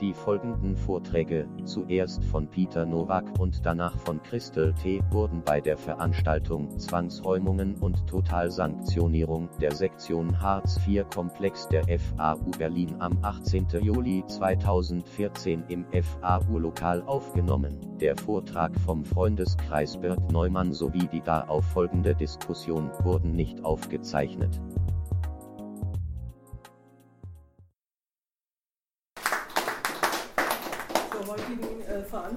[0.00, 5.78] Die folgenden Vorträge, zuerst von Peter Nowak und danach von Christel T., wurden bei der
[5.78, 13.68] Veranstaltung Zwangsräumungen und Totalsanktionierung der Sektion Hartz IV Komplex der FAU Berlin am 18.
[13.80, 17.78] Juli 2014 im FAU-Lokal aufgenommen.
[17.98, 24.60] Der Vortrag vom Freundeskreis Bert Neumann sowie die darauf folgende Diskussion wurden nicht aufgezeichnet.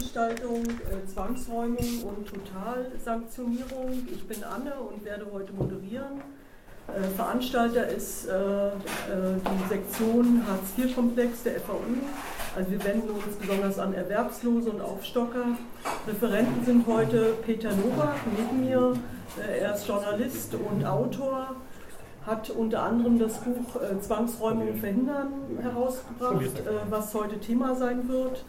[0.09, 4.07] Veranstaltung äh, Zwangsräumung und Totalsanktionierung.
[4.11, 6.21] Ich bin Anne und werde heute moderieren.
[6.87, 8.71] Äh, Veranstalter ist äh, äh
[9.37, 11.79] die Sektion Hartz-IV-Komplex der FAU.
[12.55, 15.45] Also wir wenden uns besonders an Erwerbslose und Aufstocker.
[16.07, 18.93] Referenten sind heute Peter Nowak neben mir.
[19.37, 21.55] Äh, er ist Journalist und Autor
[22.25, 28.43] hat unter anderem das Buch äh, Zwangsräumung verhindern herausgebracht, äh, was heute Thema sein wird.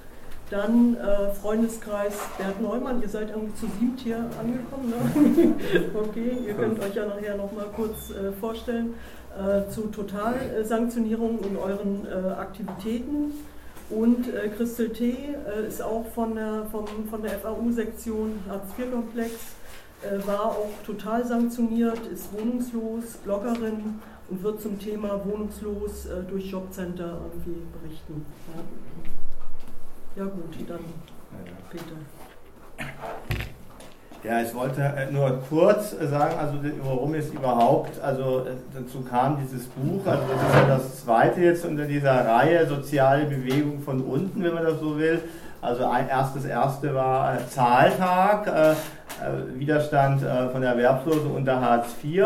[0.50, 4.90] Dann äh, Freundeskreis Bert Neumann, ihr seid irgendwie zu siebt hier angekommen.
[4.90, 5.54] Ne?
[5.94, 8.94] okay, ihr könnt euch ja nachher nochmal kurz äh, vorstellen
[9.38, 13.32] äh, zu Totalsanktionierung in euren äh, Aktivitäten.
[13.90, 15.10] Und äh, Christel T.
[15.12, 19.32] Äh, ist auch von der, vom, von der FAU-Sektion Hartz-IV-Komplex,
[20.24, 27.60] war auch total sanktioniert, ist wohnungslos, Bloggerin und wird zum Thema wohnungslos durch Jobcenter irgendwie
[27.82, 28.24] berichten.
[28.56, 28.62] Ja.
[30.16, 30.80] Ja gut, dann
[31.70, 31.84] Peter.
[34.22, 39.38] Ja, ich wollte äh, nur kurz sagen, also warum es überhaupt, also äh, dazu kam
[39.40, 44.02] dieses Buch, also das ist ja das zweite jetzt unter dieser Reihe Soziale Bewegung von
[44.02, 45.22] unten, wenn man das so will.
[45.62, 48.74] Also ein erstes erste war äh, Zahltag, äh, äh,
[49.54, 52.24] Widerstand äh, von Erwerbslosen unter Hartz IV,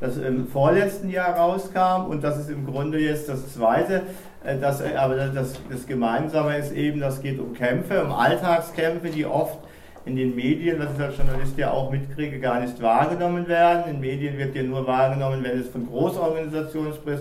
[0.00, 4.02] das im vorletzten Jahr rauskam und das ist im Grunde jetzt das zweite.
[4.44, 9.26] Äh, das, aber das, das Gemeinsame ist eben, das geht um Kämpfe, um Alltagskämpfe, die
[9.26, 9.58] oft
[10.04, 13.90] in den Medien, was ich als Journalist ja auch mitkriege, gar nicht wahrgenommen werden.
[13.90, 17.20] In Medien wird ja nur wahrgenommen, wenn es von Großorganisationen, sprich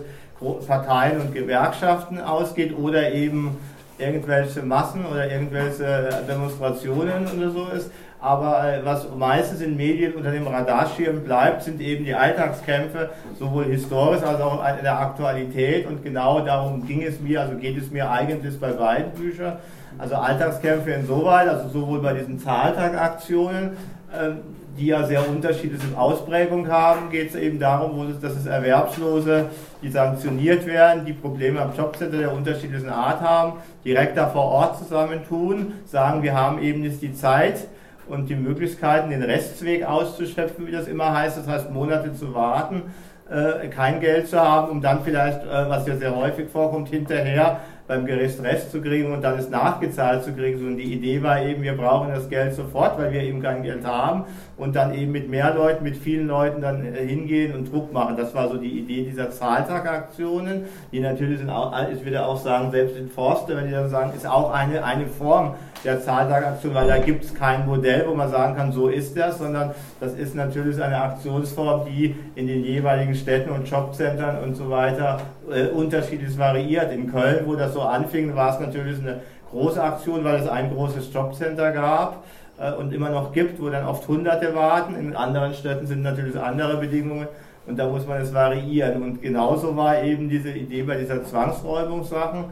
[0.68, 3.58] Parteien und Gewerkschaften ausgeht oder eben
[3.98, 7.90] irgendwelche Massen oder irgendwelche Demonstrationen oder so ist.
[8.26, 13.66] Aber äh, was meistens in Medien unter dem Radarschirm bleibt, sind eben die Alltagskämpfe, sowohl
[13.66, 15.86] historisch als auch in der Aktualität.
[15.86, 19.58] Und genau darum ging es mir, also geht es mir eigentlich bei beiden Büchern.
[20.00, 23.78] Also Alltagskämpfe insoweit, also sowohl bei diesen Zahltagaktionen,
[24.20, 24.38] ähm,
[24.76, 29.52] die ja sehr unterschiedliche Ausprägung haben, geht es eben darum, dass es Erwerbslose,
[29.84, 34.80] die sanktioniert werden, die Probleme am Jobcenter der unterschiedlichen Art haben, direkt da vor Ort
[34.80, 37.68] zusammentun, sagen, wir haben eben nicht die Zeit,
[38.08, 42.84] und die Möglichkeiten, den Rechtsweg auszuschöpfen, wie das immer heißt, das heißt Monate zu warten,
[43.30, 47.60] äh, kein Geld zu haben, um dann vielleicht, äh, was ja sehr häufig vorkommt, hinterher
[47.88, 50.66] beim Gericht Rest zu kriegen und dann es nachgezahlt zu kriegen.
[50.66, 53.86] Und die Idee war eben, wir brauchen das Geld sofort, weil wir eben kein Geld
[53.86, 54.26] haben
[54.58, 58.16] und dann eben mit mehr Leuten, mit vielen Leuten dann äh, hingehen und Druck machen.
[58.18, 62.72] Das war so die Idee dieser Zahltagaktionen, die natürlich sind auch, ich würde auch sagen,
[62.72, 65.54] selbst in Forste, wenn die dann sagen, ist auch eine, eine Form
[65.84, 69.38] der Zahltagaktion, weil da gibt es kein Modell, wo man sagen kann, so ist das,
[69.38, 74.70] sondern das ist natürlich eine Aktionsform, die in den jeweiligen Städten und Jobcentern und so
[74.70, 76.92] weiter äh, unterschiedlich variiert.
[76.92, 80.74] In Köln, wo das so anfing, war es natürlich eine große Aktion, weil es ein
[80.74, 82.26] großes Jobcenter gab
[82.60, 84.96] äh, und immer noch gibt, wo dann oft Hunderte warten.
[84.96, 87.28] In anderen Städten sind natürlich andere Bedingungen
[87.68, 89.02] und da muss man es variieren.
[89.02, 92.46] Und genauso war eben diese Idee bei dieser Zwangsräumungssachen.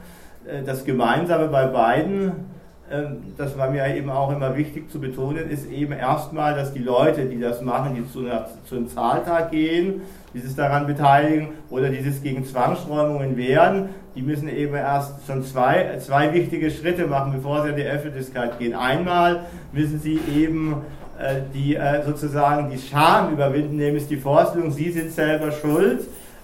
[0.47, 2.52] Äh, das Gemeinsame bei beiden,
[3.37, 7.25] das war mir eben auch immer wichtig zu betonen, ist eben erstmal, dass die Leute,
[7.25, 10.01] die das machen, die zu, einer, zu einem Zahltag gehen,
[10.33, 15.43] die sich daran beteiligen oder die sich gegen Zwangsräumungen wehren, die müssen eben erst schon
[15.43, 18.75] zwei, zwei wichtige Schritte machen, bevor sie in die Öffentlichkeit gehen.
[18.75, 20.81] Einmal müssen sie eben
[21.17, 26.01] äh, die äh, sozusagen die Scham überwinden, nämlich die Vorstellung, sie sind selber schuld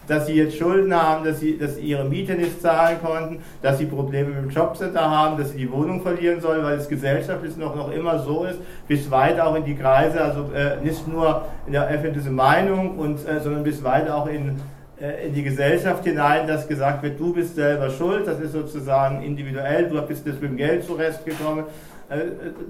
[0.09, 3.77] dass sie jetzt Schulden haben, dass sie, dass sie ihre Miete nicht zahlen konnten, dass
[3.77, 7.55] sie Probleme mit dem Jobcenter haben, dass sie die Wohnung verlieren sollen, weil es gesellschaftlich
[7.57, 11.43] noch, noch immer so ist, bis weit auch in die Kreise, also äh, nicht nur
[11.67, 14.59] in der öffentlichen Meinung, und, äh, sondern bis weit auch in,
[14.99, 19.21] äh, in die Gesellschaft hinein, dass gesagt wird, du bist selber schuld, das ist sozusagen
[19.21, 21.65] individuell, du bist jetzt mit dem Geld zurechtgekommen,
[22.09, 22.17] äh,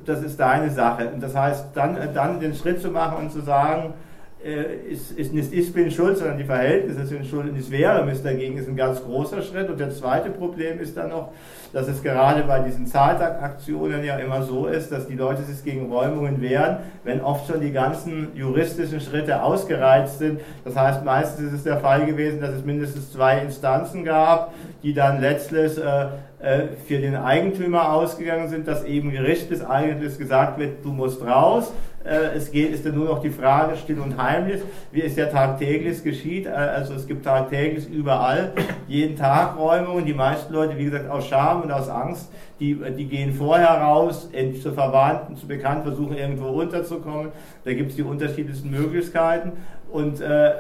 [0.06, 1.10] das ist deine Sache.
[1.14, 4.09] Und das heißt, dann, äh, dann den Schritt zu machen und zu sagen, äh,
[4.42, 8.24] ist, ist nicht ich bin schuld, sondern die Verhältnisse sind schuld und das Wäre ist
[8.24, 9.70] dagegen ist ein ganz großer Schritt.
[9.70, 11.34] Und der zweite Problem ist dann noch,
[11.74, 15.92] dass es gerade bei diesen Zahltagaktionen ja immer so ist, dass die Leute sich gegen
[15.92, 20.40] Räumungen wehren, wenn oft schon die ganzen juristischen Schritte ausgereizt sind.
[20.64, 24.54] Das heißt, meistens ist es der Fall gewesen, dass es mindestens zwei Instanzen gab,
[24.84, 26.06] die dann letztlich äh,
[26.40, 31.22] äh für den Eigentümer ausgegangen sind, dass eben Gericht bis eigentlich gesagt wird, du musst
[31.26, 31.74] raus.
[32.06, 34.62] Äh, es geht, ist dann nur noch die Frage, still und heimlich,
[34.92, 36.46] wie es ja tagtäglich geschieht.
[36.46, 38.52] Äh, also es gibt tagtäglich überall,
[38.88, 40.06] jeden Tag Räumungen.
[40.06, 44.30] Die meisten Leute, wie gesagt, aus Scham und aus Angst, die, die gehen vorher raus,
[44.62, 47.32] zu Verwandten, zu Bekannten, versuchen irgendwo runterzukommen.
[47.64, 49.54] Da gibt es die unterschiedlichsten Möglichkeiten.
[49.92, 50.52] Und äh,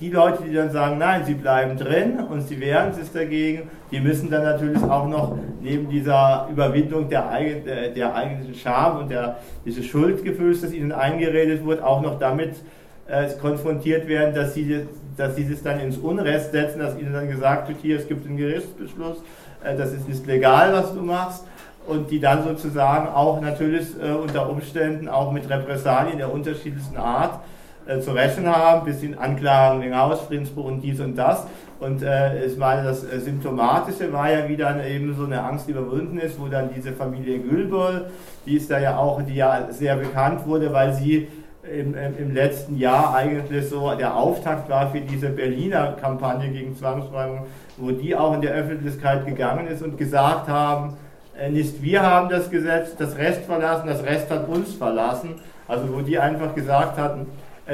[0.00, 4.00] die Leute, die dann sagen, nein, sie bleiben drin und sie wehren sich dagegen, die
[4.00, 7.30] müssen dann natürlich auch noch neben dieser Überwindung der,
[7.64, 12.56] der, der eigentlichen Scham und der, dieses Schuldgefühls, das ihnen eingeredet wird, auch noch damit
[13.06, 14.86] äh, konfrontiert werden, dass sie,
[15.16, 18.26] dass sie das dann ins Unrest setzen, dass ihnen dann gesagt wird, hier, es gibt
[18.26, 19.22] einen Gerichtsbeschluss,
[19.64, 21.44] äh, das ist nicht legal, was du machst.
[21.86, 27.40] Und die dann sozusagen auch natürlich äh, unter Umständen auch mit Repressalien der unterschiedlichsten Art
[27.88, 31.46] äh, zu rechnen haben, bis hin Anklagen wegen Hausfriedensbruch und dies und das.
[31.80, 35.68] Und äh, ich meine, das äh, Symptomatische war ja, wie dann eben so eine Angst
[35.68, 38.10] überwunden ist, wo dann diese Familie Gülbol,
[38.44, 41.28] die ist da ja auch, die ja sehr bekannt wurde, weil sie
[41.62, 47.46] im, im, letzten Jahr eigentlich so der Auftakt war für diese Berliner Kampagne gegen Zwangsräumung,
[47.76, 50.96] wo die auch in der Öffentlichkeit gegangen ist und gesagt haben,
[51.38, 55.36] äh, nicht wir haben das Gesetz, das Rest verlassen, das Rest hat uns verlassen.
[55.66, 57.26] Also wo die einfach gesagt hatten,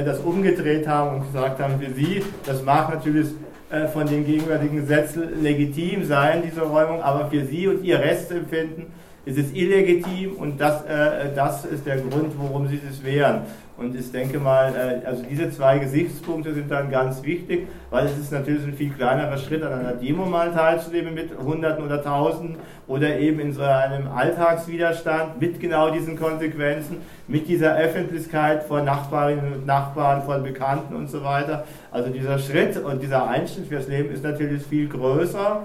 [0.02, 3.28] das umgedreht haben und gesagt haben, für sie, das mag natürlich
[3.70, 8.86] äh, von den gegenwärtigen Gesetzen legitim sein, diese Räumung, aber für sie und ihr Restempfinden
[9.24, 13.42] ist es illegitim und das, äh, das ist der Grund, warum sie es wehren.
[13.76, 18.16] Und ich denke mal, äh, also diese zwei Gesichtspunkte sind dann ganz wichtig, weil es
[18.16, 22.56] ist natürlich ein viel kleinerer Schritt, an einer Demo mal teilzunehmen mit Hunderten oder Tausenden
[22.86, 29.54] oder eben in so einem Alltagswiderstand mit genau diesen Konsequenzen, mit dieser Öffentlichkeit von Nachbarinnen
[29.54, 31.64] und Nachbarn, von Bekannten und so weiter.
[31.90, 35.62] Also dieser Schritt und dieser Einschnitt fürs Leben ist natürlich viel größer.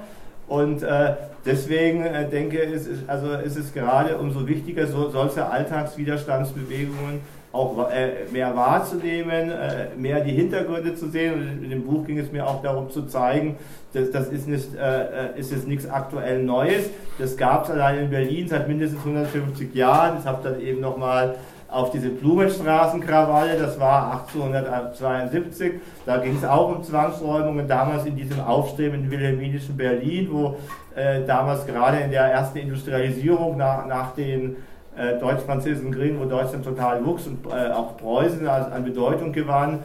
[0.48, 1.14] Und äh,
[1.46, 7.22] deswegen äh, denke ich, also ist es gerade umso wichtiger, so, solche Alltagswiderstandsbewegungen
[7.52, 11.34] auch äh, mehr wahrzunehmen, äh, mehr die Hintergründe zu sehen.
[11.34, 13.58] Und in dem Buch ging es mir auch darum zu zeigen,
[13.94, 16.90] dass das ist, nicht, äh, ist jetzt nichts aktuell Neues.
[17.18, 20.18] Das gab es allein in Berlin seit mindestens 150 Jahren.
[20.18, 21.38] Das habe dann eben nochmal
[21.72, 25.74] auf diese Blumenstraßenkrawalle, das war 1872,
[26.06, 30.58] da ging es auch um Zwangsräumungen, damals in diesem aufstrebenden wilhelminischen Berlin, wo
[30.96, 34.58] äh, damals gerade in der ersten Industrialisierung nach, nach den
[35.00, 39.80] äh, deutsch-französischen Kriegen, wo Deutschland total wuchs und äh, auch Preußen an Bedeutung gewann.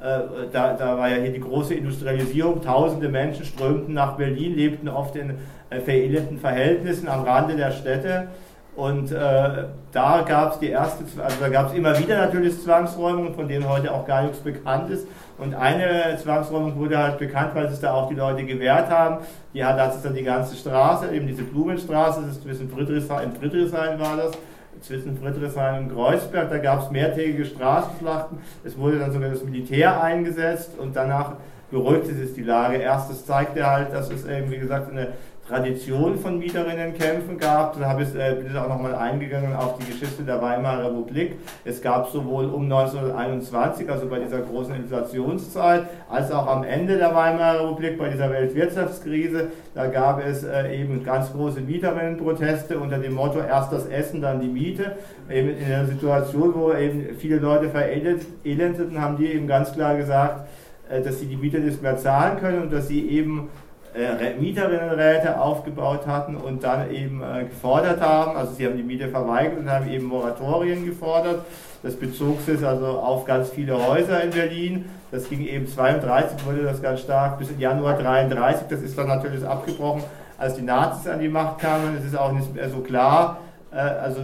[0.00, 2.62] Äh, da, da, war ja hier die große Industrialisierung.
[2.62, 5.34] Tausende Menschen strömten nach Berlin, lebten oft in
[5.70, 8.28] äh, verelendeten Verhältnissen am Rande der Städte.
[8.76, 13.34] Und äh, da gab es die erste, also da gab es immer wieder natürlich Zwangsräumungen,
[13.34, 15.06] von denen heute auch gar nichts bekannt ist.
[15.36, 19.24] Und eine Zwangsräumung wurde halt bekannt, weil sich da auch die Leute gewehrt haben.
[19.52, 23.24] Die hat, das ist dann die ganze Straße, eben diese Blumenstraße, das ist zwischen Friedrichshain,
[23.24, 24.32] in Friedrichshain war das,
[24.82, 28.38] zwischen Friedrichshain und Kreuzberg, da gab es mehrtägige Straßenschlachten.
[28.64, 31.34] Es wurde dann sogar das Militär eingesetzt und danach
[31.70, 32.78] beruhigte sich die Lage.
[32.78, 35.08] Erstes zeigte halt, dass es eben, wie gesagt, eine
[35.50, 37.76] Tradition von Mieterinnenkämpfen gab.
[37.78, 41.32] Da habe ich, äh, bin ich auch nochmal eingegangen auf die Geschichte der Weimarer Republik.
[41.64, 47.12] Es gab sowohl um 1921, also bei dieser großen Inflationszeit, als auch am Ende der
[47.14, 53.14] Weimarer Republik, bei dieser Weltwirtschaftskrise, da gab es äh, eben ganz große Mieterinnenproteste unter dem
[53.14, 54.92] Motto erst das Essen, dann die Miete.
[55.28, 60.46] Eben in einer Situation, wo eben viele Leute verelendeten, haben die eben ganz klar gesagt,
[60.88, 63.48] äh, dass sie die Miete nicht mehr zahlen können und dass sie eben
[63.94, 69.08] äh, Mieterinnenräte aufgebaut hatten und dann eben äh, gefordert haben, also sie haben die Miete
[69.08, 71.44] verweigert und haben eben Moratorien gefordert.
[71.82, 74.90] Das bezog sich also auf ganz viele Häuser in Berlin.
[75.10, 78.68] Das ging eben 32, wurde das ganz stark bis in Januar 33.
[78.68, 80.02] Das ist dann natürlich abgebrochen,
[80.38, 81.96] als die Nazis an die Macht kamen.
[81.98, 83.38] Es ist auch nicht mehr so klar,
[83.76, 84.20] also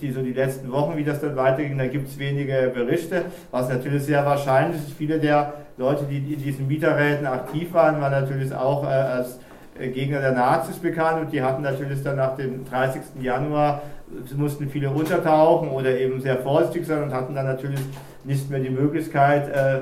[0.00, 3.68] die, so die letzten Wochen, wie das dann weiterging, da gibt es wenige Berichte, was
[3.68, 4.92] natürlich sehr wahrscheinlich ist.
[4.92, 9.38] Viele der Leute, die in diesen Mieterräten aktiv waren, waren natürlich auch äh, als
[9.78, 13.02] äh, Gegner der Nazis bekannt und die hatten natürlich dann nach dem 30.
[13.20, 13.82] Januar,
[14.36, 17.80] mussten viele untertauchen oder eben sehr vorsichtig sein und hatten dann natürlich
[18.24, 19.80] nicht mehr die Möglichkeit, äh,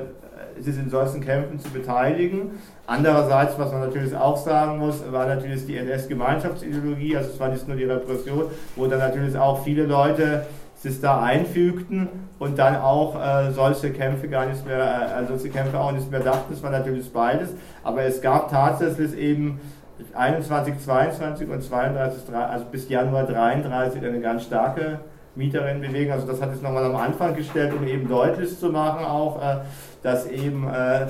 [0.59, 2.51] sich in solchen Kämpfen zu beteiligen.
[2.87, 7.67] Andererseits, was man natürlich auch sagen muss, war natürlich die NS-Gemeinschaftsideologie, also es war nicht
[7.67, 10.45] nur die Repression, wo dann natürlich auch viele Leute
[10.81, 12.07] sich da einfügten
[12.39, 16.09] und dann auch äh, solche Kämpfe gar nicht mehr, äh, also solche Kämpfe auch nicht
[16.09, 16.51] mehr dachten.
[16.51, 17.49] Das war natürlich beides,
[17.83, 19.59] aber es gab tatsächlich eben
[20.13, 25.01] 21, 22 und 32, also bis Januar 33 eine ganz starke
[25.35, 26.13] Mieterinnenbewegung.
[26.13, 29.57] Also das hat es nochmal am Anfang gestellt, um eben deutlich zu machen auch, äh,
[30.01, 31.07] dass eben äh,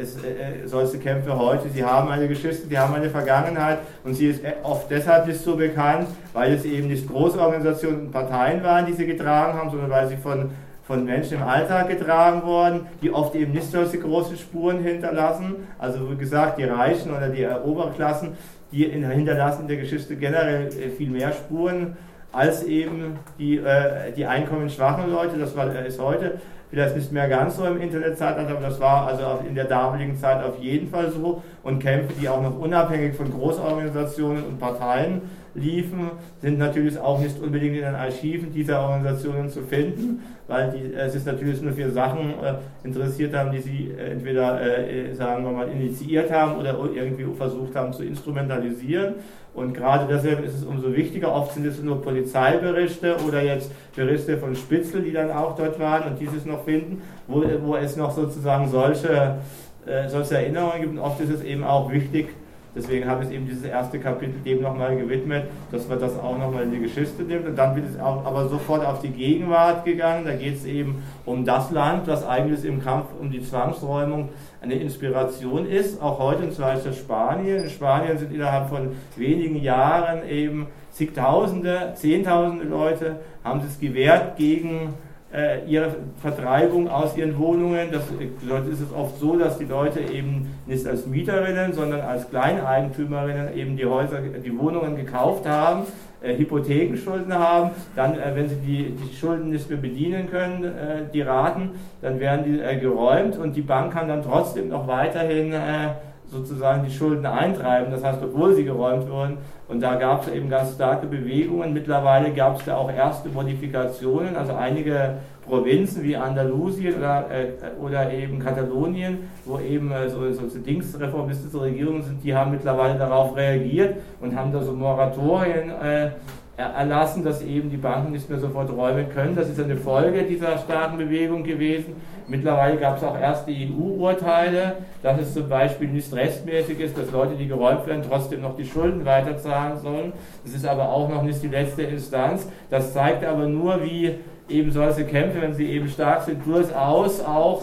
[0.00, 4.28] es, äh, solche Kämpfe heute, sie haben eine Geschichte, sie haben eine Vergangenheit und sie
[4.28, 8.92] ist oft deshalb nicht so bekannt, weil es eben nicht Großorganisationen und Parteien waren, die
[8.92, 10.50] sie getragen haben, sondern weil sie von,
[10.84, 15.68] von Menschen im Alltag getragen wurden, die oft eben nicht solche großen Spuren hinterlassen.
[15.78, 18.36] Also wie gesagt, die Reichen oder die Oberklassen,
[18.70, 21.96] die hinterlassen in der Geschichte generell viel mehr Spuren
[22.32, 25.38] als eben die, äh, die einkommensschwachen Leute.
[25.38, 26.40] Das war, ist heute
[26.72, 30.42] vielleicht nicht mehr ganz so im Internetzeitalter, aber das war also in der damaligen Zeit
[30.42, 31.42] auf jeden Fall so.
[31.62, 35.20] Und Kämpfe, die auch noch unabhängig von Großorganisationen und Parteien
[35.54, 40.94] liefen, sind natürlich auch nicht unbedingt in den Archiven dieser Organisationen zu finden, weil die,
[40.94, 45.44] es ist natürlich nur für Sachen äh, interessiert haben, die sie äh, entweder, äh, sagen
[45.44, 49.16] wir mal, initiiert haben oder irgendwie versucht haben zu instrumentalisieren.
[49.54, 54.38] Und gerade deshalb ist es umso wichtiger, oft sind es nur Polizeiberichte oder jetzt Berichte
[54.38, 58.12] von Spitzel, die dann auch dort waren und dieses noch finden, wo, wo es noch
[58.12, 59.36] sozusagen solche,
[59.84, 60.92] äh, solche Erinnerungen gibt.
[60.94, 62.28] Und oft ist es eben auch wichtig,
[62.74, 66.62] Deswegen habe ich eben dieses erste Kapitel dem nochmal gewidmet, dass wir das auch nochmal
[66.62, 67.46] in die Geschichte nehmen.
[67.46, 70.24] Und dann wird es auch aber sofort auf die Gegenwart gegangen.
[70.24, 74.30] Da geht es eben um das Land, was eigentlich im Kampf um die Zwangsräumung
[74.62, 76.00] eine Inspiration ist.
[76.00, 77.64] Auch heute, und zwar ist das Spanien.
[77.64, 84.94] In Spanien sind innerhalb von wenigen Jahren eben zigtausende, zehntausende Leute haben sich gewehrt gegen
[85.32, 87.90] äh, ihre Vertreibung aus ihren Wohnungen.
[87.90, 88.02] Das,
[88.48, 93.56] dort ist es oft so, dass die Leute eben nicht als Mieterinnen, sondern als Kleineigentümerinnen
[93.56, 95.84] eben die Häuser, die Wohnungen gekauft haben,
[96.22, 101.10] äh, Hypothekenschulden haben, dann, äh, wenn sie die, die Schulden nicht mehr bedienen können, äh,
[101.12, 101.70] die Raten,
[102.00, 105.88] dann werden die äh, geräumt und die Bank kann dann trotzdem noch weiterhin äh,
[106.32, 109.38] sozusagen die Schulden eintreiben, das heißt, obwohl sie geräumt wurden.
[109.68, 111.72] Und da gab es eben ganz starke Bewegungen.
[111.72, 118.12] Mittlerweile gab es da auch erste Modifikationen, also einige Provinzen wie Andalusien oder, äh, oder
[118.12, 123.96] eben Katalonien, wo eben äh, so, so, linksreformistische Regierungen sind, die haben mittlerweile darauf reagiert
[124.20, 126.10] und haben da so Moratorien äh,
[126.56, 129.34] erlassen, dass eben die Banken nicht mehr sofort räumen können.
[129.34, 131.94] Das ist eine Folge dieser starken Bewegung gewesen.
[132.28, 137.34] Mittlerweile gab es auch erste EU-Urteile, dass es zum Beispiel nicht rechtmäßig ist, dass Leute,
[137.34, 140.12] die geräumt werden, trotzdem noch die Schulden weiterzahlen sollen.
[140.44, 142.48] Das ist aber auch noch nicht die letzte Instanz.
[142.70, 144.14] Das zeigt aber nur, wie
[144.48, 147.62] eben solche Kämpfe, wenn sie eben stark sind, durchaus auch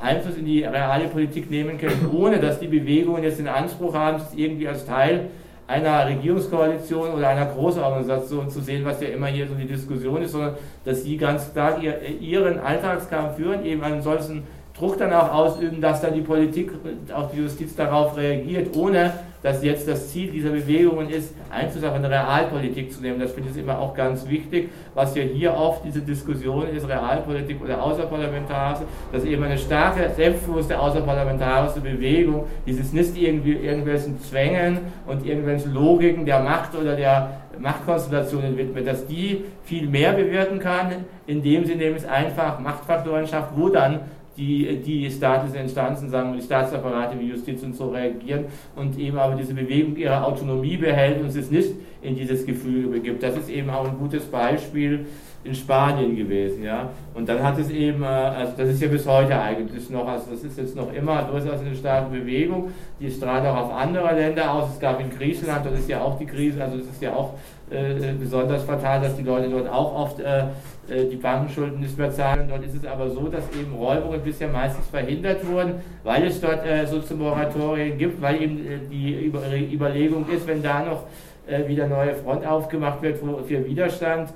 [0.00, 4.18] Einfluss in die reale Politik nehmen können, ohne dass die Bewegungen jetzt den Anspruch haben,
[4.18, 5.28] es irgendwie als Teil
[5.66, 10.32] einer Regierungskoalition oder einer Großorganisation zu sehen, was ja immer hier so die Diskussion ist,
[10.32, 10.54] sondern
[10.84, 11.80] dass sie ganz klar
[12.20, 14.44] ihren Alltagskampf führen, eben einen solchen
[14.78, 16.70] Druck dann auch ausüben, dass dann die Politik,
[17.14, 21.94] auch die Justiz darauf reagiert, ohne dass jetzt das Ziel dieser Bewegungen ist, Einfluss auf
[21.94, 23.20] eine Realpolitik zu nehmen.
[23.20, 27.62] Das finde ich immer auch ganz wichtig, was ja hier oft diese Diskussion ist, Realpolitik
[27.62, 35.24] oder außerparlamentarische, dass eben eine starke, selbstbewusste außerparlamentarische Bewegung dieses nicht irgendwie irgendwelchen Zwängen und
[35.24, 41.64] irgendwelchen Logiken der Macht oder der Machtkonstellationen widmet, dass die viel mehr bewirken kann, indem
[41.64, 44.00] sie nämlich einfach Machtfaktoren schafft, wo dann
[44.36, 49.18] die, die staatlichen Instanzen, sagen wir, die Staatsapparate wie Justiz und so reagieren und eben
[49.18, 51.70] aber diese Bewegung ihre Autonomie behält und es nicht
[52.02, 53.22] in dieses Gefühl übergibt.
[53.22, 55.06] Das ist eben auch ein gutes Beispiel
[55.46, 56.90] in Spanien gewesen, ja.
[57.14, 60.30] Und dann hat es eben, äh, also das ist ja bis heute eigentlich noch, also
[60.30, 64.52] das ist jetzt noch immer durchaus eine starke Bewegung, die strahlt auch auf andere Länder
[64.52, 64.70] aus.
[64.74, 67.34] Es gab in Griechenland, das ist ja auch die Krise, also es ist ja auch
[67.70, 70.44] äh, besonders fatal, dass die Leute dort auch oft äh,
[70.88, 72.46] äh, die Bankenschulden nicht mehr zahlen.
[72.48, 76.64] Dort ist es aber so, dass eben Räumungen bisher meistens verhindert wurden, weil es dort
[76.64, 81.02] äh, so zu Moratorien gibt, weil eben äh, die Über Überlegung ist, wenn da noch
[81.48, 84.32] äh, wieder neue Front aufgemacht wird für Widerstand,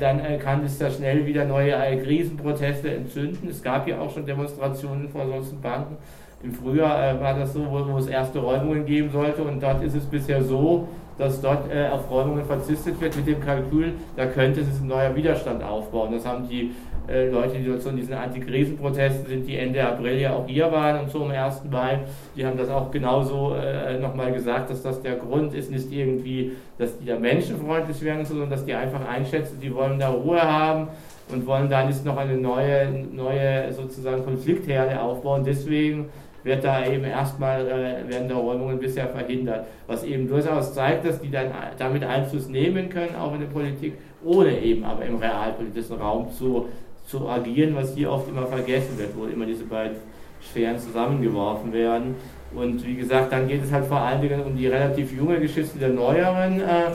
[0.00, 3.48] dann kann es da schnell wieder neue Krisenproteste entzünden.
[3.48, 5.96] Es gab ja auch schon Demonstrationen vor solchen Banken.
[6.42, 9.94] Im Frühjahr war das so, wo, wo es erste Räumungen geben sollte und dort ist
[9.94, 14.60] es bisher so, dass dort äh, auf Räumungen verzichtet wird mit dem Kalkül, da könnte
[14.60, 16.12] es ein neuer Widerstand aufbauen.
[16.12, 16.70] Das haben die
[17.08, 20.70] äh, Leute, die dort so in diesen Antikrisenprotesten sind, die Ende April ja auch hier
[20.70, 21.62] waren und so am 1.
[21.70, 22.00] Mai,
[22.36, 26.52] die haben das auch genauso äh, nochmal gesagt, dass das der Grund ist, nicht irgendwie,
[26.76, 30.88] dass die da menschenfreundlich werden, sondern dass die einfach einschätzen, die wollen da Ruhe haben
[31.30, 35.44] und wollen da nicht noch eine neue, neue sozusagen Konfliktherde aufbauen.
[35.44, 36.10] Deswegen
[36.48, 39.66] wird da eben erstmal, äh, werden da Räumungen bisher verhindert.
[39.86, 43.94] Was eben durchaus zeigt, dass die dann damit Einfluss nehmen können, auch in der Politik,
[44.24, 46.66] ohne eben aber im realpolitischen Raum zu,
[47.06, 49.98] zu agieren, was hier oft immer vergessen wird, wo immer diese beiden
[50.42, 52.16] Sphären zusammengeworfen werden.
[52.54, 55.78] Und wie gesagt, dann geht es halt vor allen Dingen um die relativ junge Geschichte
[55.78, 56.90] der neueren äh,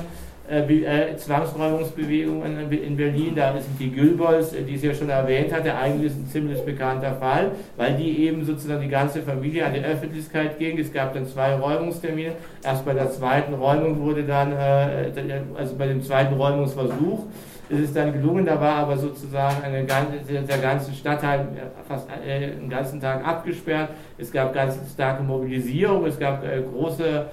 [0.54, 3.34] äh, äh, Zwangsräumungsbewegungen in Berlin.
[3.36, 7.16] Da sind die Gülbols, äh, die ich ja schon erwähnt hatte, eigentlich ein ziemlich bekannter
[7.16, 10.78] Fall, weil die eben sozusagen die ganze Familie an die Öffentlichkeit ging.
[10.78, 12.34] Es gab dann zwei Räumungstermine.
[12.64, 15.12] Erst bei der zweiten Räumung wurde dann, äh,
[15.58, 17.26] also bei dem zweiten Räumungsversuch,
[17.70, 21.48] ist es dann gelungen, da war aber sozusagen eine ganze, der ganze Stadtteil
[21.88, 23.90] fast äh, den ganzen Tag abgesperrt.
[24.18, 27.24] Es gab ganz starke Mobilisierung, es gab äh, große äh,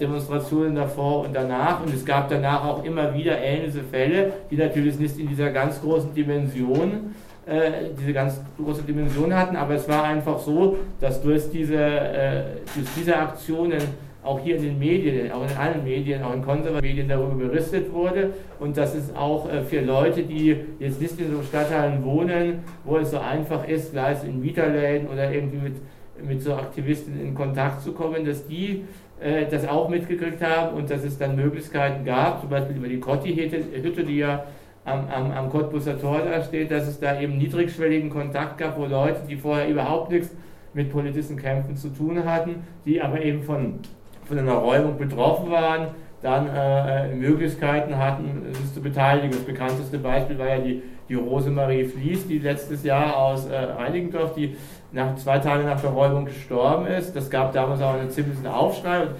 [0.00, 1.82] Demonstrationen davor und danach.
[1.82, 5.80] Und es gab danach auch immer wieder ähnliche Fälle, die natürlich nicht in dieser ganz
[5.80, 11.50] großen Dimension äh, diese ganz große Dimension hatten, aber es war einfach so, dass durch
[11.50, 13.80] diese, äh, durch diese Aktionen
[14.22, 17.92] auch hier in den Medien, auch in allen Medien, auch in konservativen Medien darüber berichtet
[17.92, 18.30] wurde.
[18.60, 22.98] Und dass es auch äh, für Leute, die jetzt nicht in so Stadtteilen wohnen, wo
[22.98, 25.74] es so einfach ist, gleich in Mieterläden oder irgendwie mit,
[26.24, 28.84] mit so Aktivisten in Kontakt zu kommen, dass die
[29.22, 33.00] äh, das auch mitgekriegt haben und dass es dann Möglichkeiten gab, zum Beispiel über die
[33.00, 34.44] Kotti-Hütte, die ja
[34.84, 38.86] am, am, am Cottbusser Tor da steht, dass es da eben niedrigschwelligen Kontakt gab, wo
[38.86, 40.34] Leute, die vorher überhaupt nichts
[40.74, 43.80] mit politischen Kämpfen zu tun hatten, die aber eben von,
[44.24, 45.88] von einer Räumung betroffen waren,
[46.22, 49.30] dann äh, Möglichkeiten hatten, sich zu beteiligen.
[49.30, 54.34] Das bekannteste Beispiel war ja die, die Rosemarie Fließ, die letztes Jahr aus äh, Reinigendorf,
[54.34, 54.56] die
[54.92, 57.14] nach zwei Tagen nach der Räumung gestorben ist.
[57.16, 59.02] Das gab damals auch einen ziemlichen Aufschrei.
[59.02, 59.10] Und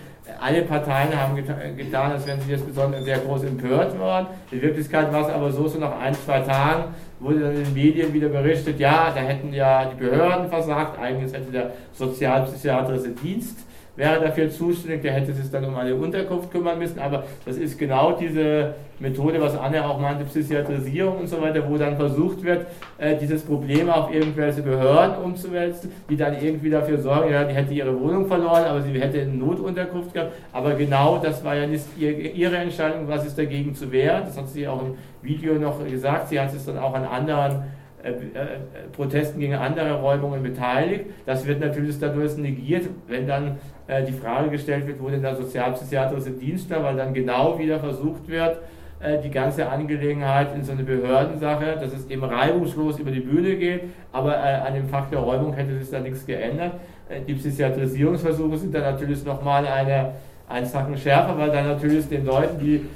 [0.40, 4.26] alle Parteien haben getan, als wenn sie jetzt besonders sehr groß empört waren.
[4.50, 7.74] In Wirklichkeit war es aber so, so nach ein, zwei Tagen wurde dann in den
[7.74, 13.60] Medien wieder berichtet, ja, da hätten ja die Behörden versagt, eigentlich hätte der sozialpsychiatrische Dienst
[13.96, 17.78] wäre dafür zuständig, der hätte sich dann um eine Unterkunft kümmern müssen, aber das ist
[17.78, 22.66] genau diese Methode, was Anne auch meinte, Psychiatrisierung und so weiter, wo dann versucht wird,
[22.98, 27.74] äh, dieses Problem auf irgendwelche Behörden umzuwälzen, die dann irgendwie dafür sorgen, ja, die hätte
[27.74, 31.84] ihre Wohnung verloren, aber sie hätte eine Notunterkunft gehabt, aber genau das war ja nicht
[31.98, 36.28] ihre Entscheidung, was ist dagegen zu wehren, das hat sie auch im Video noch gesagt,
[36.28, 37.64] sie hat es dann auch an anderen
[38.02, 38.16] äh, äh,
[38.92, 41.06] Protesten gegen andere Räumungen beteiligt.
[41.24, 43.58] Das wird natürlich dadurch negiert, wenn dann
[43.92, 47.78] äh, die Frage gestellt wird, wo denn der sozialpsychiatrische Dienst da, weil dann genau wieder
[47.78, 48.58] versucht wird,
[49.00, 53.56] äh, die ganze Angelegenheit in so eine Behördensache, dass es eben reibungslos über die Bühne
[53.56, 56.72] geht, aber äh, an dem Fakt der Räumung hätte sich da nichts geändert.
[57.26, 60.12] Die Psychiatrisierungsversuche sind dann natürlich nochmal eine,
[60.48, 62.86] ein Sachen schärfer, weil dann natürlich den Leuten, die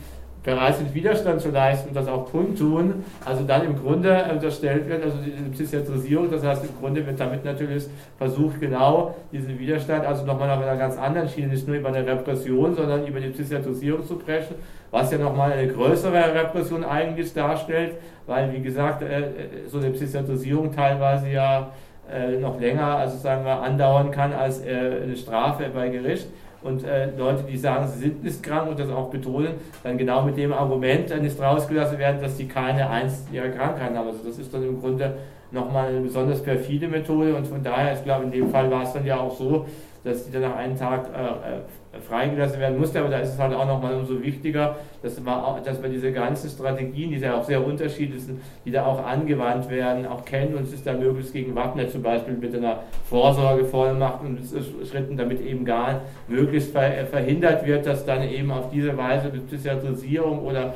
[0.47, 5.03] bereit sind, Widerstand zu leisten und das auch kundtun, also dann im Grunde unterstellt wird,
[5.03, 10.25] also diese Psychiatrisierung, das heißt im Grunde wird damit natürlich versucht, genau diesen Widerstand, also
[10.25, 14.07] nochmal auf einer ganz anderen Schiene, nicht nur über eine Repression, sondern über die Psychiatrisierung
[14.07, 14.55] zu brechen,
[14.93, 19.31] was ja nochmal eine größere Repression eigentlich darstellt, weil wie gesagt, äh, äh,
[19.67, 21.73] so eine Psychiatrisierung teilweise ja
[22.09, 26.29] äh, noch länger, also sagen wir, andauern kann als eine Strafe bei Gericht
[26.67, 30.23] und äh, Leute, die sagen, sie sind nicht krank und das auch betonen, dann genau
[30.23, 34.09] mit dem Argument dann ist rausgelassen werden, dass sie keine einst ihrer Krankheiten haben.
[34.09, 35.15] Also das ist dann im Grunde
[35.51, 38.93] nochmal eine besonders perfide Methode und von daher, ich glaube, in dem Fall war es
[38.93, 39.67] dann ja auch so,
[40.05, 41.61] dass die dann nach einem Tag äh, äh,
[42.01, 45.81] freigelassen werden musste, aber da ist es halt auch nochmal umso wichtiger, dass man, dass
[45.81, 50.07] man diese ganzen Strategien, die ja auch sehr unterschiedlich sind, die da auch angewandt werden,
[50.07, 54.41] auch kennt und es ist da möglichst gegen Waffner zum Beispiel mit einer Vorsorgevollmacht und
[54.89, 60.41] Schritten, damit eben gar möglichst verhindert wird, dass dann eben auf diese Weise mit Psychiatrisierung
[60.41, 60.75] oder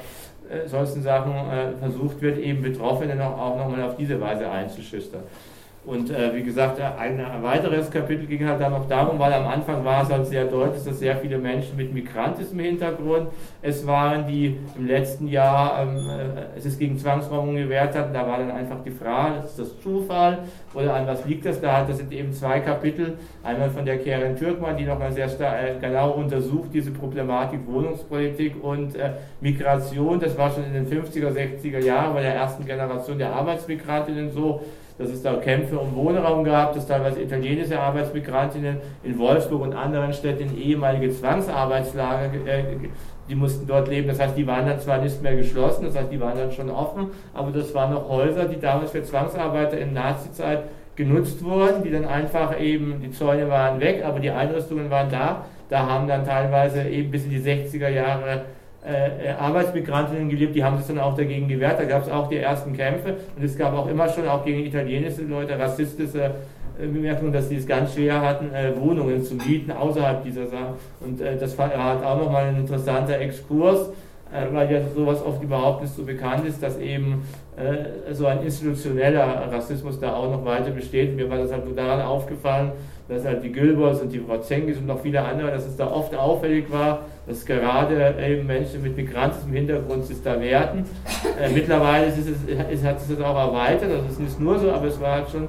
[0.50, 5.22] äh, solchen Sachen äh, versucht wird, eben Betroffene noch, auch nochmal auf diese Weise einzuschüchtern.
[5.90, 9.84] Und äh, wie gesagt, ein weiteres Kapitel ging halt dann noch darum, weil am Anfang
[9.84, 14.56] war es halt sehr deutlich, dass sehr viele Menschen mit migrantischem Hintergrund es waren, die
[14.78, 18.14] im letzten Jahr ähm, äh, es ist gegen Zwangsräumung gewährt hatten.
[18.14, 20.38] Da war dann einfach die Frage, ist das Zufall
[20.74, 21.82] oder an was liegt das da?
[21.84, 23.18] Das sind eben zwei Kapitel.
[23.42, 28.94] Einmal von der Karen Türkmann, die nochmal sehr äh, genau untersucht, diese Problematik Wohnungspolitik und
[28.94, 30.20] äh, Migration.
[30.20, 34.60] Das war schon in den 50er, 60er Jahren bei der ersten Generation der Arbeitsmigrantinnen so
[35.00, 40.12] dass es da Kämpfe um Wohnraum gab, dass teilweise italienische Arbeitsmigrantinnen in Wolfsburg und anderen
[40.12, 42.64] Städten in ehemalige Zwangsarbeitslager, äh,
[43.26, 44.08] die mussten dort leben.
[44.08, 46.68] Das heißt, die waren dann zwar nicht mehr geschlossen, das heißt, die waren dann schon
[46.68, 50.64] offen, aber das waren noch Häuser, die damals für Zwangsarbeiter in Nazizeit
[50.96, 55.46] genutzt wurden, die dann einfach eben, die Zäune waren weg, aber die Einrüstungen waren da.
[55.70, 58.42] Da haben dann teilweise eben bis in die 60er Jahre
[58.86, 61.78] äh, äh, Arbeitsmigrantinnen gelebt, die haben sich dann auch dagegen gewehrt.
[61.78, 64.64] Da gab es auch die ersten Kämpfe und es gab auch immer schon auch gegen
[64.64, 66.32] italienische Leute rassistische
[66.78, 70.74] Bemerkung, dass sie es ganz schwer hatten, äh, Wohnungen zu mieten außerhalb dieser Sache.
[71.00, 73.90] Und äh, das war hat auch nochmal ein interessanter Exkurs,
[74.32, 77.22] äh, weil ja sowas oft überhaupt nicht so bekannt ist, dass eben
[77.56, 81.16] äh, so ein institutioneller Rassismus da auch noch weiter besteht.
[81.16, 82.72] Mir war das halt nur daran aufgefallen,
[83.08, 86.14] dass halt die Gilberts und die Wrotzengis und noch viele andere, dass es da oft
[86.14, 90.84] auffällig war, dass gerade eben Menschen mit migrantischem Hintergrund sich da wehrten.
[91.40, 94.58] Äh, mittlerweile ist es, ist, hat sich das auch erweitert, also es ist nicht nur
[94.58, 95.48] so, aber es war halt schon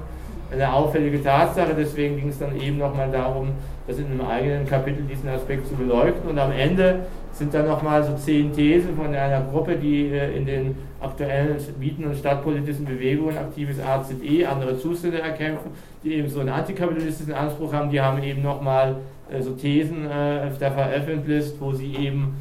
[0.52, 3.48] eine auffällige Tatsache, deswegen ging es dann eben nochmal darum,
[3.86, 6.28] das in einem eigenen Kapitel diesen Aspekt zu beleuchten.
[6.28, 10.46] Und am Ende sind dann nochmal so zehn Thesen von einer Gruppe, die äh, in
[10.46, 15.70] den aktuellen Mieten- und stadtpolitischen Bewegungen aktives AZE, andere Zustände erkämpfen,
[16.02, 18.96] die eben so einen antikapitalistischen Anspruch haben, die haben eben nochmal
[19.30, 22.36] äh, so Thesen äh, da veröffentlicht, wo sie eben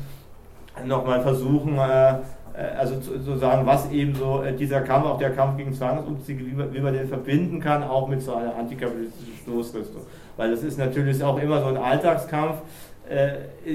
[0.86, 6.44] nochmal versuchen, also zu sagen, was eben so dieser Kampf, auch der Kampf gegen Zwangsumzüge,
[6.72, 10.02] wie man den verbinden kann, auch mit so einer antikapitalistischen Stoßrichtung.
[10.38, 12.62] Weil das ist natürlich auch immer so ein Alltagskampf, äh,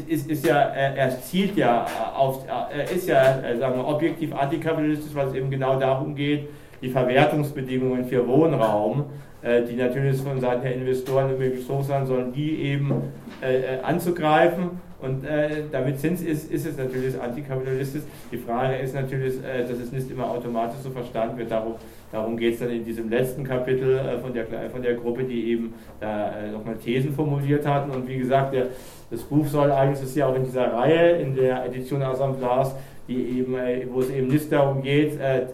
[0.09, 5.15] ist, ist ja, er zielt ja auf, er ist ja, äh, sagen wir, objektiv antikapitalistisch,
[5.15, 6.49] weil es eben genau darum geht,
[6.83, 9.05] die Verwertungsbedingungen für Wohnraum,
[9.43, 14.81] äh, die natürlich von Seiten der Investoren möglichst hoch sein sollen, die eben äh, anzugreifen.
[15.07, 18.03] Und äh, damit sind, ist, ist es natürlich antikapitalistisch.
[18.31, 21.51] Die Frage ist natürlich, äh, dass es nicht immer automatisch so verstanden wird.
[21.51, 21.75] Darum,
[22.13, 25.75] darum geht es dann in diesem letzten Kapitel von, der, von der Gruppe, die eben
[26.01, 27.91] da nochmal Thesen formuliert hatten.
[27.91, 28.67] Und wie gesagt, der,
[29.11, 32.75] das Buch soll eigentlich, ist ja auch in dieser Reihe, in der Edition Assemblars,
[33.09, 35.47] die eben, äh, wo es eben nicht darum geht, äh, äh,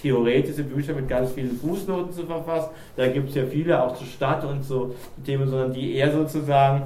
[0.00, 2.70] theoretische Bücher mit ganz vielen Fußnoten zu verfassen.
[2.96, 4.94] Da gibt es ja viele auch zur Stadt und so
[5.24, 6.82] Themen, sondern die eher sozusagen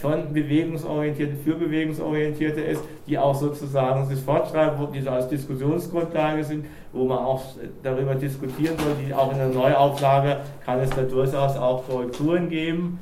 [0.00, 6.66] von bewegungsorientierte für bewegungsorientierte ist, die auch sozusagen sich fortschreiben, die so als Diskussionsgrundlage sind,
[6.92, 7.42] wo man auch
[7.82, 12.98] darüber diskutieren soll, die auch in der Neuauflage kann es da durchaus auch Korrekturen geben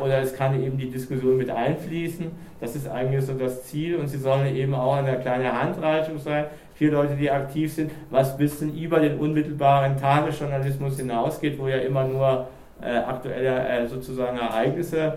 [0.00, 2.26] oder es kann eben die Diskussion mit einfließen.
[2.60, 6.46] Das ist eigentlich so das Ziel und sie sollen eben auch eine kleine Handreichung sein
[6.74, 11.78] für Leute, die aktiv sind, was ein bisschen über den unmittelbaren Tagesjournalismus hinausgeht, wo ja
[11.78, 12.48] immer nur
[12.80, 15.12] äh, aktuelle äh, sozusagen Ereignisse äh,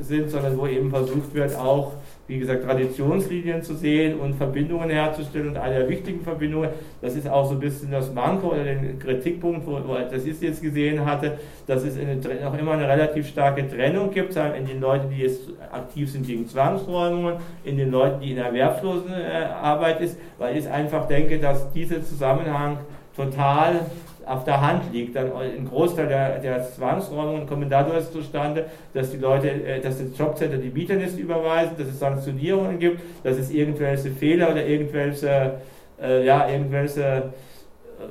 [0.00, 1.92] sind, sondern wo eben versucht wird, auch
[2.28, 5.48] wie gesagt, Traditionslinien zu sehen und Verbindungen herzustellen.
[5.48, 6.68] Und der wichtigen Verbindungen,
[7.00, 10.38] das ist auch so ein bisschen das Manko oder den Kritikpunkt, wo, wo das ich
[10.40, 15.08] jetzt gesehen hatte, dass es noch immer eine relativ starke Trennung gibt, in den Leuten,
[15.08, 15.40] die jetzt
[15.72, 21.38] aktiv sind gegen Zwangsräumungen, in den Leuten, die in Erwerbslosenarbeit ist, weil ich einfach denke,
[21.38, 22.78] dass dieser Zusammenhang
[23.16, 23.86] total
[24.28, 25.16] auf der Hand liegt.
[25.16, 30.16] Dann ein Großteil der, der Zwangsräumungen kommen dadurch zustande, dass die Leute, äh, dass das
[30.16, 35.54] Jobcenter die Mieter nicht überweisen, dass es Sanktionierungen gibt, dass es irgendwelche Fehler oder irgendwelche,
[36.00, 37.32] äh, ja, irgendwelche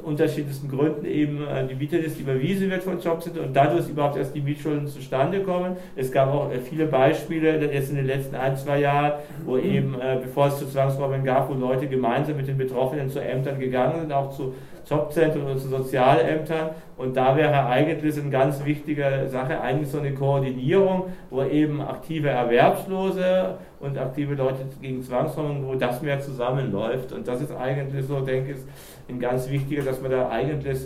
[0.03, 4.41] unterschiedlichsten Gründen eben äh, die Mieterliste überwiesen wird von Jobcenter und dadurch überhaupt erst die
[4.41, 5.77] Mietschulden zustande kommen.
[5.95, 9.13] Es gab auch äh, viele Beispiele jetzt in den letzten ein, zwei Jahren,
[9.45, 13.19] wo eben, äh, bevor es zu Zwangsräumen gab, wo Leute gemeinsam mit den Betroffenen zu
[13.19, 14.53] Ämtern gegangen sind, auch zu
[14.89, 16.69] Jobzentren oder zu Sozialämtern.
[16.97, 22.29] Und da wäre eigentlich eine ganz wichtige Sache, eigentlich so eine Koordinierung, wo eben aktive
[22.29, 27.11] Erwerbslose und aktive Leute gegen Zwangsräumung, wo das mehr zusammenläuft.
[27.11, 28.57] Und das ist eigentlich so, denke ich,
[29.09, 30.79] ein ganz wichtiger, dass man da eigentlich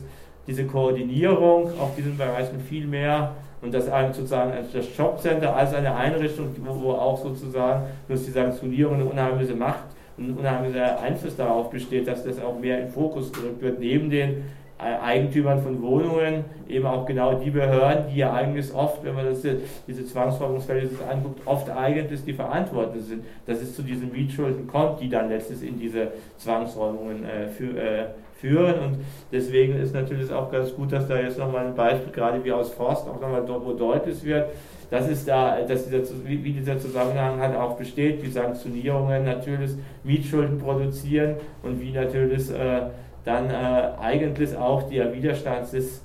[0.48, 6.48] diese Koordinierung auf diesen Bereichen viel mehr und das sozusagen das Jobcenter als eine Einrichtung,
[6.64, 12.08] wo, auch sozusagen durch die Sanktionierung eine unheimliche Macht und ein unheimlicher Einfluss darauf besteht,
[12.08, 14.44] dass das auch mehr in Fokus gerückt wird, neben den
[14.82, 19.44] Eigentümern von Wohnungen, eben auch genau die Behörden, die ja eigentlich oft, wenn man das,
[19.88, 25.00] diese Zwangsräumungsfälle sich anguckt, oft eigentlich die Verantwortlichen sind, dass es zu diesen Mietschulden kommt,
[25.00, 28.06] die dann letztlich in diese Zwangsräumungen äh, für, äh,
[28.40, 28.80] führen.
[28.80, 28.98] Und
[29.32, 32.74] deswegen ist natürlich auch ganz gut, dass da jetzt nochmal ein Beispiel, gerade wie aus
[32.74, 34.48] Forst, auch nochmal wo deutlich wird,
[34.92, 39.72] dass es da, dass dieser, wie dieser Zusammenhang halt auch besteht, wie Sanktionierungen natürlich
[40.04, 42.82] Mietschulden produzieren und wie natürlich äh,
[43.24, 46.04] dann äh, eigentlich auch der Widerstand ist,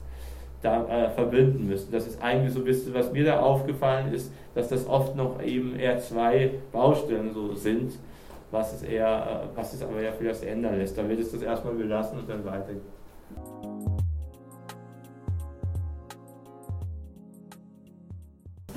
[0.62, 1.90] da äh, verbinden müssen.
[1.92, 5.42] Das ist eigentlich so ein bisschen, was mir da aufgefallen ist, dass das oft noch
[5.42, 7.92] eben eher zwei Baustellen so sind,
[8.52, 10.96] was es eher, äh, was es aber ja vielleicht ändern lässt.
[10.96, 13.75] Da wird es das erstmal belassen und dann weitergehen.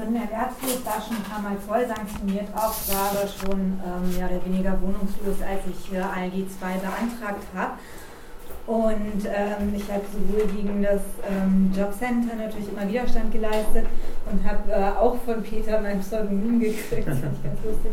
[0.06, 4.46] Bin erwerbslos, da schon ein paar Mal voll sanktioniert, auch aber schon ähm, mehr oder
[4.46, 7.74] weniger wohnungslos, als ich äh, ALG 2 beantragt habe.
[8.66, 13.88] Und ähm, ich habe sowohl gegen das ähm, Jobcenter natürlich immer Widerstand geleistet
[14.32, 17.92] und habe äh, auch von Peter mein Pseudonym gekriegt, das ich ganz lustig.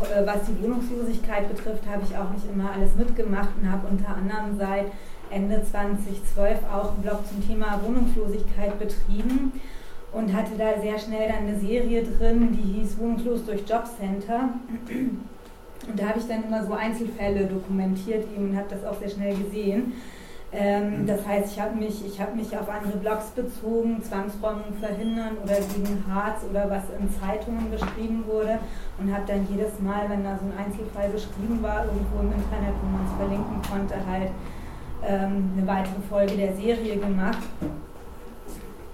[0.00, 4.08] Äh, was die Wohnungslosigkeit betrifft, habe ich auch nicht immer alles mitgemacht und habe unter
[4.16, 4.86] anderem seit
[5.28, 9.52] Ende 2012 auch einen Blog zum Thema Wohnungslosigkeit betrieben
[10.12, 14.50] und hatte da sehr schnell dann eine Serie drin, die hieß Wohnungslos durch Jobcenter.
[14.88, 19.10] Und da habe ich dann immer so Einzelfälle dokumentiert eben und habe das auch sehr
[19.10, 19.92] schnell gesehen.
[20.52, 21.06] Ähm, mhm.
[21.06, 26.04] das heißt, ich habe mich, hab mich auf andere Blogs bezogen, Zwangsräumung verhindern oder gegen
[26.08, 28.60] Harz oder was in Zeitungen beschrieben wurde
[28.98, 32.74] und habe dann jedes Mal, wenn da so ein Einzelfall beschrieben war, irgendwo im Internet,
[32.80, 34.30] wo man es verlinken konnte, halt
[35.04, 37.42] ähm, eine weitere Folge der Serie gemacht.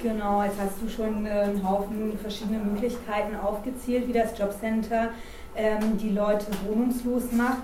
[0.03, 5.11] Genau, jetzt hast du schon äh, einen Haufen verschiedene Möglichkeiten aufgezählt, wie das Jobcenter
[5.57, 7.59] ähm, die Leute wohnungslos macht.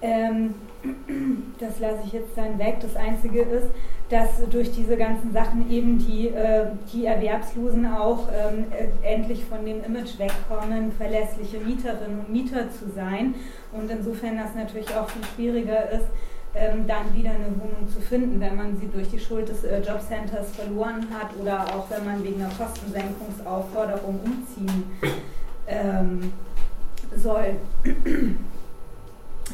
[0.00, 0.54] Ähm,
[1.58, 2.76] das lasse ich jetzt dann weg.
[2.80, 3.66] Das Einzige ist,
[4.10, 9.64] dass durch diese ganzen Sachen eben die, äh, die Erwerbslosen auch ähm, äh, endlich von
[9.64, 13.34] dem Image wegkommen, verlässliche Mieterinnen und Mieter zu sein.
[13.72, 16.06] Und insofern das natürlich auch viel schwieriger ist,
[16.54, 19.80] ähm, dann wieder eine Wohnung zu finden, wenn man sie durch die Schuld des äh,
[19.80, 24.84] Jobcenters verloren hat oder auch wenn man wegen einer Kostensenkungsaufforderung umziehen
[25.66, 26.32] ähm,
[27.16, 27.56] soll.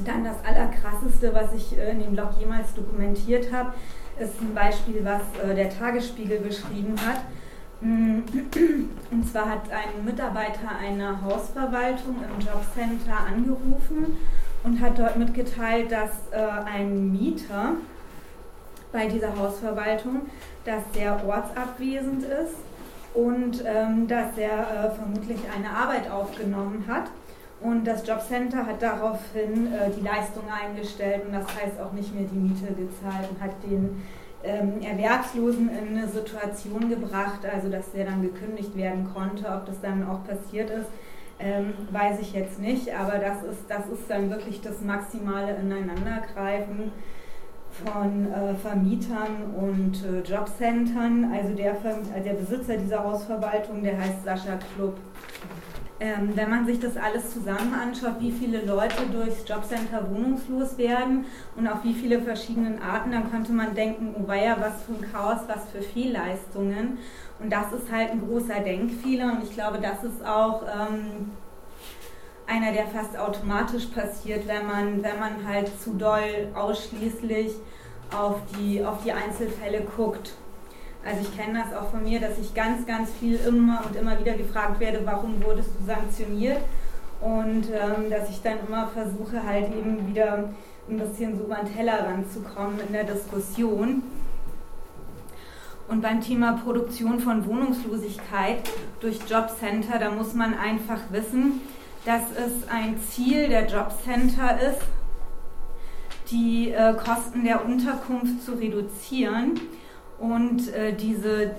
[0.05, 3.73] Dann das Allerkrasseste, was ich äh, in dem Blog jemals dokumentiert habe,
[4.19, 7.21] ist ein Beispiel, was äh, der Tagesspiegel beschrieben hat.
[7.81, 8.23] Mm,
[9.13, 14.17] und zwar hat ein Mitarbeiter einer Hausverwaltung im Jobcenter angerufen
[14.65, 17.73] und hat dort mitgeteilt, dass äh, ein Mieter
[18.93, 20.23] bei dieser Hausverwaltung,
[20.65, 22.57] dass der ortsabwesend ist
[23.15, 27.05] und ähm, dass er vermutlich eine Arbeit aufgenommen hat
[27.61, 32.25] und das Jobcenter hat daraufhin äh, die Leistung eingestellt und das heißt auch nicht mehr
[32.31, 34.03] die Miete gezahlt und hat den
[34.45, 39.47] ähm, Erwerbslosen in eine Situation gebracht, also dass der dann gekündigt werden konnte.
[39.49, 40.87] Ob das dann auch passiert ist,
[41.39, 46.93] ähm, weiß ich jetzt nicht, aber das ist, das ist dann wirklich das maximale Ineinandergreifen
[47.85, 51.33] von äh, Vermietern und äh, Jobcentern.
[51.33, 51.77] Also der,
[52.25, 54.97] der Besitzer dieser Hausverwaltung, der heißt Sascha Klub.
[56.01, 61.25] Ähm, wenn man sich das alles zusammen anschaut, wie viele Leute durchs Jobcenter wohnungslos werden
[61.57, 65.11] und auf wie viele verschiedenen Arten, dann könnte man denken, oh weia, was für ein
[65.11, 66.99] Chaos, was für Fehlleistungen.
[67.41, 71.33] Und das ist halt ein großer Denkfehler und ich glaube, das ist auch ähm,
[72.47, 77.53] einer, der fast automatisch passiert, wenn man, wenn man halt zu doll ausschließlich
[78.17, 80.33] auf die, auf die Einzelfälle guckt.
[81.09, 84.21] Also ich kenne das auch von mir, dass ich ganz, ganz viel immer und immer
[84.21, 86.59] wieder gefragt werde, warum wurdest du sanktioniert?
[87.23, 90.51] Und ähm, dass ich dann immer versuche, halt eben wieder
[90.89, 94.03] ein bisschen so über den Teller ranzukommen in der Diskussion.
[95.89, 98.59] Und beim Thema Produktion von Wohnungslosigkeit
[99.01, 101.63] durch Jobcenter, da muss man einfach wissen,
[102.05, 104.83] dass es ein Ziel der Jobcenter ist,
[106.31, 109.59] die äh, Kosten der Unterkunft zu reduzieren
[110.19, 111.51] und äh, diese, äh,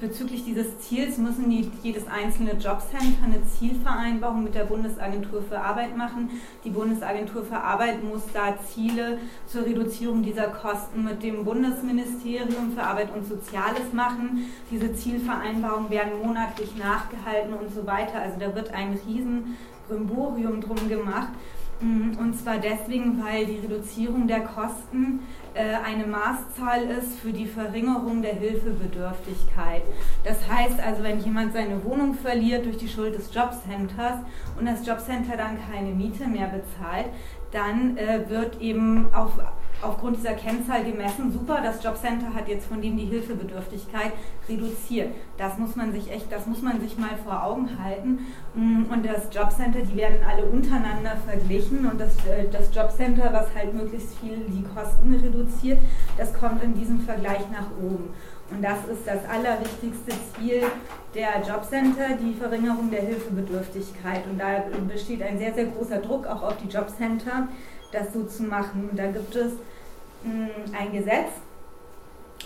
[0.00, 5.94] bezüglich dieses Ziels müssen die, jedes einzelne Jobcenter eine Zielvereinbarung mit der Bundesagentur für Arbeit
[5.98, 6.30] machen.
[6.64, 12.82] Die Bundesagentur für Arbeit muss da Ziele zur Reduzierung dieser Kosten mit dem Bundesministerium für
[12.82, 14.46] Arbeit und Soziales machen.
[14.70, 18.18] Diese Zielvereinbarungen werden monatlich nachgehalten und so weiter.
[18.18, 19.58] Also da wird ein riesen
[19.88, 21.28] Brimborium drum gemacht.
[21.80, 25.20] Mm, und zwar deswegen, weil die Reduzierung der Kosten
[25.54, 29.82] eine Maßzahl ist für die Verringerung der Hilfebedürftigkeit.
[30.24, 34.18] Das heißt also, wenn jemand seine Wohnung verliert durch die Schuld des Jobcenters
[34.58, 37.06] und das Jobcenter dann keine Miete mehr bezahlt,
[37.52, 39.32] dann äh, wird eben auf
[39.82, 44.12] aufgrund dieser Kennzahl gemessen, super, das Jobcenter hat jetzt von dem die Hilfebedürftigkeit
[44.48, 45.14] reduziert.
[45.38, 48.26] Das muss man sich echt, das muss man sich mal vor Augen halten.
[48.54, 53.54] Mm, und das Jobcenter, die werden alle untereinander verglichen und das, äh, das Jobcenter, was
[53.54, 55.78] halt möglichst viel die Kosten reduziert,
[56.16, 58.10] das kommt in diesem Vergleich nach oben.
[58.50, 60.62] Und das ist das allerwichtigste Ziel
[61.14, 64.26] der Jobcenter, die Verringerung der Hilfebedürftigkeit.
[64.28, 67.48] Und da besteht ein sehr, sehr großer Druck auch auf die Jobcenter,
[67.92, 68.88] das so zu machen.
[68.90, 69.52] Und da gibt es
[70.24, 71.30] ein Gesetz,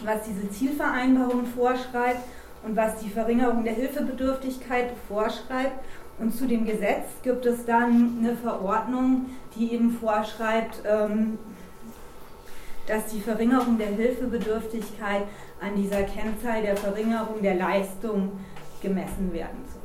[0.04, 2.20] was diese Zielvereinbarung vorschreibt
[2.64, 5.85] und was die Verringerung der Hilfebedürftigkeit vorschreibt.
[6.18, 11.38] Und zu dem Gesetz gibt es dann eine Verordnung, die eben vorschreibt, ähm,
[12.87, 15.24] dass die Verringerung der Hilfebedürftigkeit
[15.61, 18.33] an dieser Kennzahl der Verringerung der Leistung
[18.80, 19.80] gemessen werden soll.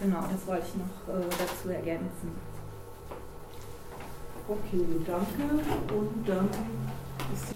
[0.00, 2.53] Genau, das wollte ich noch äh, dazu ergänzen.
[4.46, 5.94] Okay, danke.
[5.94, 6.48] Und dann
[7.32, 7.54] ist